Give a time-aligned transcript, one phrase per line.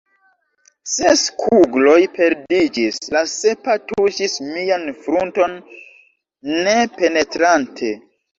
[0.91, 5.55] Ses kugloj perdiĝis; la sepa tuŝis mian frunton
[6.57, 7.93] ne penetrante.